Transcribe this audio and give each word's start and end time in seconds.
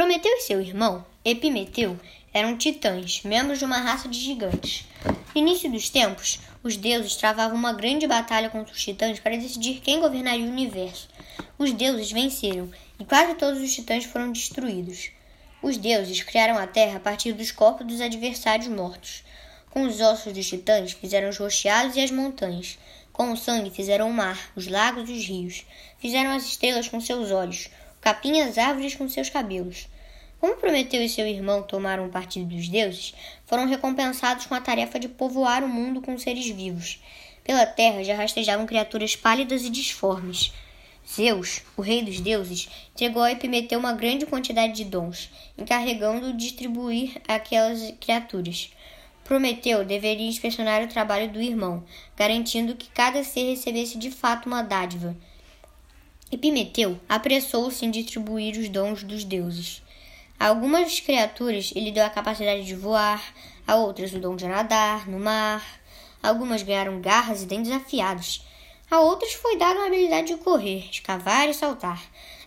Prometeu 0.00 0.32
e 0.32 0.40
seu 0.40 0.62
irmão, 0.62 1.04
Epimeteu, 1.22 1.94
eram 2.32 2.56
titãs, 2.56 3.22
membros 3.22 3.58
de 3.58 3.66
uma 3.66 3.76
raça 3.76 4.08
de 4.08 4.18
gigantes. 4.18 4.86
No 5.04 5.42
início 5.42 5.70
dos 5.70 5.90
tempos, 5.90 6.40
os 6.62 6.74
deuses 6.74 7.16
travavam 7.16 7.54
uma 7.54 7.74
grande 7.74 8.06
batalha 8.06 8.48
contra 8.48 8.72
os 8.72 8.82
titãs 8.82 9.20
para 9.20 9.36
decidir 9.36 9.82
quem 9.82 10.00
governaria 10.00 10.46
o 10.46 10.48
universo. 10.48 11.06
Os 11.58 11.74
deuses 11.74 12.10
venceram 12.10 12.70
e 12.98 13.04
quase 13.04 13.34
todos 13.34 13.60
os 13.60 13.74
titãs 13.74 14.06
foram 14.06 14.32
destruídos. 14.32 15.10
Os 15.62 15.76
deuses 15.76 16.22
criaram 16.22 16.56
a 16.56 16.66
terra 16.66 16.96
a 16.96 17.00
partir 17.00 17.34
dos 17.34 17.52
corpos 17.52 17.86
dos 17.86 18.00
adversários 18.00 18.68
mortos. 18.68 19.22
Com 19.68 19.82
os 19.82 20.00
ossos 20.00 20.32
dos 20.32 20.48
titãs 20.48 20.92
fizeram 20.92 21.28
os 21.28 21.36
rocheados 21.36 21.94
e 21.96 22.00
as 22.00 22.10
montanhas. 22.10 22.78
Com 23.12 23.32
o 23.32 23.36
sangue 23.36 23.68
fizeram 23.68 24.08
o 24.08 24.14
mar, 24.14 24.50
os 24.56 24.66
lagos 24.66 25.10
e 25.10 25.12
os 25.12 25.26
rios. 25.26 25.66
Fizeram 25.98 26.30
as 26.30 26.46
estrelas 26.46 26.88
com 26.88 27.02
seus 27.02 27.30
olhos, 27.30 27.68
capim 28.00 28.40
as 28.40 28.58
árvores 28.58 28.94
com 28.94 29.08
seus 29.08 29.28
cabelos. 29.28 29.88
Como 30.40 30.56
Prometeu 30.56 31.02
e 31.02 31.08
seu 31.08 31.26
irmão 31.26 31.62
tomaram 31.62 32.06
o 32.06 32.10
partido 32.10 32.46
dos 32.46 32.66
deuses, 32.66 33.14
foram 33.44 33.66
recompensados 33.66 34.46
com 34.46 34.54
a 34.54 34.60
tarefa 34.60 34.98
de 34.98 35.06
povoar 35.06 35.62
o 35.62 35.68
mundo 35.68 36.00
com 36.00 36.18
seres 36.18 36.48
vivos. 36.48 36.98
Pela 37.44 37.66
terra 37.66 38.02
já 38.02 38.14
rastejavam 38.14 38.66
criaturas 38.66 39.14
pálidas 39.14 39.64
e 39.64 39.70
disformes. 39.70 40.52
Zeus, 41.06 41.62
o 41.76 41.82
rei 41.82 42.02
dos 42.02 42.20
deuses, 42.20 42.68
entregou 42.92 43.22
a 43.22 43.32
Epimeteu 43.32 43.78
uma 43.78 43.92
grande 43.92 44.24
quantidade 44.24 44.72
de 44.74 44.84
dons, 44.84 45.30
encarregando-o 45.58 46.32
de 46.32 46.38
distribuir 46.38 47.20
aquelas 47.26 47.92
criaturas. 48.00 48.70
Prometeu 49.24 49.84
deveria 49.84 50.28
inspecionar 50.28 50.82
o 50.82 50.88
trabalho 50.88 51.30
do 51.30 51.40
irmão, 51.40 51.84
garantindo 52.16 52.76
que 52.76 52.88
cada 52.90 53.22
ser 53.24 53.50
recebesse 53.50 53.98
de 53.98 54.10
fato 54.10 54.46
uma 54.46 54.62
dádiva. 54.62 55.16
Epimeteu 56.32 56.96
apressou-se 57.08 57.84
em 57.84 57.90
distribuir 57.90 58.56
os 58.56 58.68
dons 58.68 59.02
dos 59.02 59.24
deuses. 59.24 59.82
A 60.38 60.46
algumas 60.46 61.00
criaturas 61.00 61.72
ele 61.74 61.90
deu 61.90 62.04
a 62.04 62.08
capacidade 62.08 62.64
de 62.64 62.74
voar, 62.76 63.20
a 63.66 63.74
outras 63.74 64.12
o 64.12 64.20
dom 64.20 64.36
de 64.36 64.46
nadar 64.46 65.08
no 65.08 65.18
mar. 65.18 65.64
Algumas 66.22 66.62
ganharam 66.62 67.00
garras 67.00 67.42
e 67.42 67.46
dentes 67.46 67.72
afiados. 67.72 68.44
A 68.88 69.00
outras 69.00 69.32
foi 69.32 69.56
dada 69.56 69.80
a 69.80 69.86
habilidade 69.86 70.28
de 70.28 70.36
correr, 70.36 70.88
escavar 70.88 71.48
e 71.48 71.54
saltar. 71.54 72.00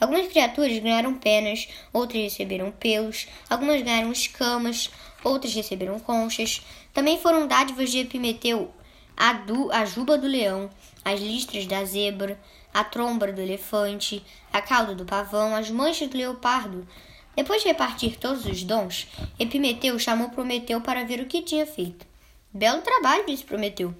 Algumas 0.00 0.26
criaturas 0.26 0.76
ganharam 0.80 1.14
penas, 1.14 1.68
outras 1.92 2.20
receberam 2.20 2.72
pelos, 2.72 3.28
algumas 3.48 3.80
ganharam 3.82 4.10
escamas, 4.10 4.90
outras 5.22 5.54
receberam 5.54 6.00
conchas. 6.00 6.62
Também 6.92 7.16
foram 7.18 7.46
dádivas 7.46 7.90
de 7.90 8.00
Epimeteu 8.00 8.72
a, 9.18 9.32
du, 9.32 9.68
a 9.72 9.84
juba 9.84 10.16
do 10.16 10.28
leão, 10.28 10.70
as 11.04 11.20
listras 11.20 11.66
da 11.66 11.84
zebra, 11.84 12.38
a 12.72 12.84
tromba 12.84 13.32
do 13.32 13.40
elefante, 13.40 14.24
a 14.52 14.62
cauda 14.62 14.94
do 14.94 15.04
pavão, 15.04 15.56
as 15.56 15.68
manchas 15.68 16.08
do 16.08 16.16
leopardo. 16.16 16.86
Depois 17.34 17.62
de 17.62 17.68
repartir 17.68 18.16
todos 18.16 18.46
os 18.46 18.62
dons, 18.62 19.08
Epimeteu 19.38 19.98
chamou 19.98 20.30
Prometeu 20.30 20.80
para 20.80 21.04
ver 21.04 21.20
o 21.20 21.26
que 21.26 21.42
tinha 21.42 21.66
feito. 21.66 22.06
Belo 22.52 22.80
trabalho, 22.80 23.26
disse 23.26 23.42
Prometeu. 23.42 23.92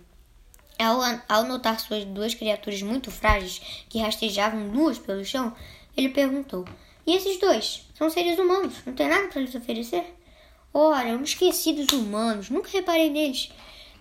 Ao, 0.79 1.01
ao 1.29 1.45
notar 1.45 1.81
suas 1.81 2.05
duas 2.05 2.35
criaturas 2.35 2.81
muito 2.83 3.11
frágeis 3.11 3.61
que 3.89 3.99
rastejavam 3.99 4.61
nuas 4.69 4.99
pelo 4.99 5.25
chão, 5.25 5.53
ele 5.97 6.11
perguntou: 6.11 6.65
E 7.05 7.17
esses 7.17 7.41
dois? 7.41 7.89
São 7.95 8.09
seres 8.09 8.39
humanos, 8.39 8.75
não 8.87 8.93
tem 8.95 9.09
nada 9.09 9.27
para 9.27 9.41
lhes 9.41 9.55
oferecer? 9.57 10.15
Ora, 10.73 11.09
eu 11.09 11.19
me 11.19 11.25
esqueci 11.25 11.73
dos 11.73 11.89
humanos, 11.89 12.51
nunca 12.51 12.71
reparei 12.71 13.11
neles, 13.11 13.51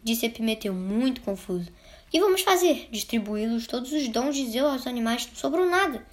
disse 0.04 0.26
Epimeteu, 0.26 0.74
muito 0.74 1.22
confuso. 1.22 1.70
Que 2.10 2.20
vamos 2.20 2.42
fazer? 2.42 2.88
Distribuí-los 2.92 3.68
todos 3.68 3.92
os 3.92 4.08
dons 4.08 4.36
de 4.36 4.50
Zeus 4.50 4.72
aos 4.72 4.88
animais, 4.88 5.28
não 5.28 5.36
sobrou 5.36 5.66
nada. 5.66 6.06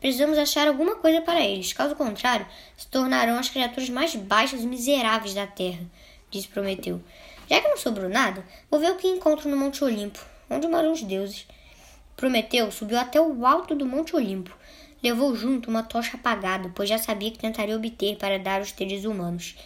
Precisamos 0.00 0.36
achar 0.36 0.66
alguma 0.66 0.96
coisa 0.96 1.20
para 1.20 1.40
eles, 1.40 1.72
caso 1.72 1.94
contrário, 1.94 2.46
se 2.76 2.86
tornarão 2.88 3.38
as 3.38 3.48
criaturas 3.48 3.88
mais 3.88 4.14
baixas 4.16 4.62
e 4.62 4.66
miseráveis 4.66 5.34
da 5.34 5.46
terra, 5.46 5.84
disse 6.30 6.48
Prometeu. 6.48 7.00
Já 7.48 7.60
que 7.60 7.68
não 7.68 7.76
sobrou 7.76 8.08
nada, 8.08 8.44
vou 8.70 8.80
ver 8.80 8.90
o 8.92 8.96
que 8.96 9.06
encontro 9.06 9.48
no 9.48 9.56
Monte 9.56 9.84
Olimpo, 9.84 10.18
onde 10.48 10.66
moram 10.66 10.92
os 10.92 11.02
deuses. 11.02 11.46
Prometeu 12.16 12.70
subiu 12.70 12.98
até 12.98 13.20
o 13.20 13.46
alto 13.46 13.74
do 13.74 13.86
Monte 13.86 14.14
Olimpo. 14.16 14.56
Levou 15.02 15.34
junto 15.34 15.68
uma 15.68 15.82
tocha 15.82 16.16
apagada, 16.16 16.70
pois 16.74 16.88
já 16.88 16.98
sabia 16.98 17.30
que 17.30 17.38
tentaria 17.38 17.76
obter 17.76 18.16
para 18.16 18.38
dar 18.38 18.60
aos 18.60 18.70
seres 18.70 19.04
humanos. 19.04 19.56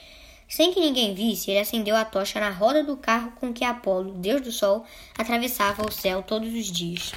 Sem 0.49 0.73
que 0.73 0.81
ninguém 0.81 1.15
visse, 1.15 1.51
ele 1.51 1.61
acendeu 1.61 1.97
a 1.97 2.05
tocha 2.05 2.39
na 2.39 2.51
roda 2.51 2.85
do 2.85 2.97
carro 2.97 3.33
com 3.33 3.53
que 3.53 3.65
Apolo, 3.65 4.13
deus 4.13 4.41
do 4.41 4.53
sol, 4.53 4.85
atravessava 5.19 5.85
o 5.85 5.91
céu 5.91 6.23
todos 6.23 6.55
os 6.55 6.67
dias. 6.67 7.13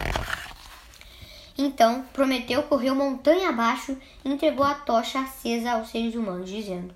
Então 1.58 2.06
Prometeu 2.14 2.64
correu 2.64 2.96
montanha 2.96 3.50
abaixo 3.50 3.98
e 4.24 4.32
entregou 4.32 4.66
a 4.66 4.74
tocha 4.74 5.20
acesa 5.20 5.74
aos 5.74 5.90
seres 5.90 6.16
humanos, 6.16 6.50
dizendo: 6.50 6.96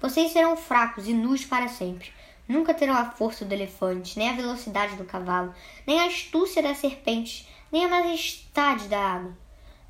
Vocês 0.00 0.32
serão 0.32 0.56
fracos 0.56 1.08
e 1.08 1.12
nus 1.12 1.44
para 1.44 1.68
sempre. 1.68 2.12
Nunca 2.46 2.74
terão 2.74 2.94
a 2.94 3.10
força 3.10 3.44
do 3.44 3.52
elefante, 3.52 4.18
nem 4.18 4.28
a 4.28 4.34
velocidade 4.34 4.96
do 4.96 5.04
cavalo, 5.04 5.54
nem 5.86 6.00
a 6.00 6.06
astúcia 6.06 6.62
da 6.62 6.74
serpente, 6.74 7.48
nem 7.72 7.84
a 7.84 7.88
majestade 7.88 8.86
da 8.86 9.00
água. 9.00 9.36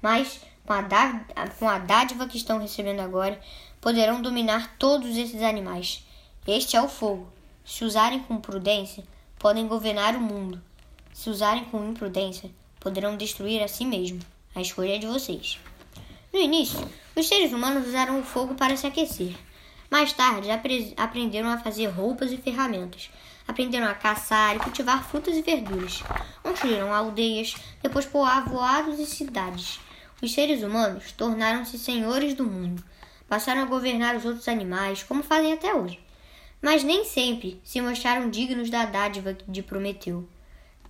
Mas, 0.01 0.41
com 0.65 0.73
a, 0.73 0.83
com 1.59 1.69
a 1.69 1.79
dádiva 1.79 2.27
que 2.27 2.37
estão 2.37 2.59
recebendo 2.59 3.01
agora, 3.01 3.41
poderão 3.85 4.23
dominar 4.23 4.77
todos 4.79 5.15
esses 5.15 5.43
animais. 5.43 6.03
Este 6.47 6.75
é 6.75 6.81
o 6.81 6.89
fogo. 6.89 7.31
Se 7.67 7.85
usarem 7.85 8.19
com 8.21 8.41
prudência, 8.41 9.05
podem 9.39 9.69
governar 9.69 10.17
o 10.17 10.21
mundo. 10.23 10.59
Se 11.13 11.29
usarem 11.29 11.67
com 11.67 11.87
imprudência, 11.91 12.51
poderão 12.81 13.15
destruir 13.15 13.63
a 13.63 13.69
si 13.69 13.85
mesmo. 13.85 14.21
A 14.55 14.63
escolha 14.63 14.95
é 14.95 14.99
de 14.99 15.07
vocês. 15.07 15.59
No 16.33 16.41
início, 16.41 16.81
os 17.15 17.29
seres 17.29 17.53
humanos 17.53 17.87
usaram 17.87 18.19
o 18.19 18.25
fogo 18.25 18.55
para 18.55 18.75
se 18.75 18.87
aquecer. 18.87 19.37
Mais 19.91 20.15
tarde, 20.15 20.51
apre 20.51 20.95
aprenderam 20.97 21.51
a 21.51 21.59
fazer 21.59 21.89
roupas 21.89 22.33
e 22.33 22.39
ferramentas. 22.39 23.11
Aprenderam 23.47 23.87
a 23.87 23.95
caçar 23.95 24.57
e 24.57 24.61
cultivar 24.61 25.05
frutas 25.05 25.37
e 25.37 25.43
verduras. 25.43 26.03
Construíram 26.43 26.91
aldeias, 26.91 27.55
depois 27.83 28.07
povoados 28.07 28.99
e 28.99 29.05
cidades. 29.05 29.79
Os 30.23 30.33
seres 30.33 30.63
humanos 30.63 31.13
tornaram-se 31.13 31.79
senhores 31.79 32.33
do 32.33 32.47
mundo 32.47 32.83
passaram 33.29 33.63
a 33.63 33.67
governar 33.67 34.17
os 34.17 34.25
outros 34.25 34.49
animais, 34.49 35.03
como 35.03 35.23
fazem 35.23 35.53
até 35.53 35.75
hoje. 35.75 35.99
Mas 36.61 36.83
nem 36.83 37.05
sempre 37.05 37.61
se 37.65 37.81
mostraram 37.81 38.31
dignos 38.31 38.71
da 38.71 38.85
dádiva 38.85 39.37
de 39.47 39.63
Prometeu. 39.63 40.29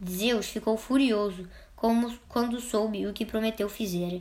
Zeus 0.09 0.47
ficou 0.47 0.77
furioso 0.77 1.49
como 1.75 2.17
quando 2.29 2.61
soube 2.61 3.07
o 3.07 3.13
que 3.13 3.27
Prometeu 3.27 3.69
fizera. 3.69 4.21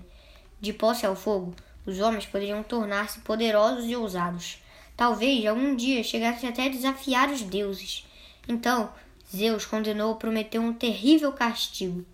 De 0.60 0.74
posse 0.74 1.06
ao 1.06 1.16
fogo, 1.16 1.56
os 1.86 2.00
homens 2.00 2.26
poderiam 2.26 2.64
tornar-se 2.64 3.20
poderosos 3.20 3.86
e 3.86 3.96
ousados. 3.96 4.58
Talvez 4.96 5.46
algum 5.46 5.76
dia 5.76 6.04
chegassem 6.04 6.48
até 6.48 6.66
a 6.66 6.70
desafiar 6.70 7.30
os 7.30 7.42
deuses. 7.42 8.08
Então, 8.48 8.92
Zeus 9.36 9.66
condenou 9.66 10.16
Prometeu 10.16 10.62
um 10.62 10.74
terrível 10.74 11.32
castigo. 11.34 12.06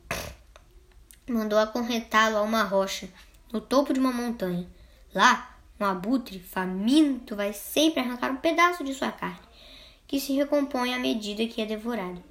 Mandou 1.27 1.59
acorrentá-lo 1.59 2.37
a 2.37 2.41
uma 2.41 2.63
rocha, 2.63 3.09
no 3.51 3.61
topo 3.61 3.93
de 3.93 3.99
uma 3.99 4.11
montanha. 4.11 4.67
Lá, 5.13 5.58
um 5.79 5.85
abutre 5.85 6.39
faminto 6.39 7.35
vai 7.35 7.53
sempre 7.53 8.01
arrancar 8.01 8.31
um 8.31 8.37
pedaço 8.37 8.83
de 8.83 8.93
sua 8.93 9.11
carne, 9.11 9.39
que 10.07 10.19
se 10.19 10.33
recompõe 10.33 10.93
à 10.93 10.99
medida 10.99 11.47
que 11.47 11.61
é 11.61 11.65
devorado. 11.65 12.23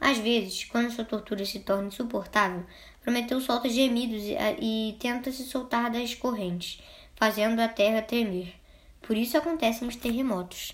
Às 0.00 0.18
vezes, 0.18 0.64
quando 0.64 0.90
sua 0.90 1.04
tortura 1.04 1.44
se 1.44 1.60
torna 1.60 1.88
insuportável, 1.88 2.64
Prometeu 3.06 3.40
solta 3.40 3.68
gemidos 3.68 4.24
e, 4.24 4.34
e 4.58 4.96
tenta 4.98 5.30
se 5.30 5.44
soltar 5.44 5.88
das 5.92 6.12
correntes, 6.16 6.82
fazendo 7.14 7.60
a 7.60 7.68
terra 7.68 8.02
tremer. 8.02 8.52
Por 9.00 9.16
isso 9.16 9.38
acontecem 9.38 9.86
os 9.86 9.94
terremotos. 9.94 10.72